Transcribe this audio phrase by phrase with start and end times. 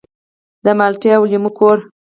[0.65, 1.77] د مالټې او لیمو کور.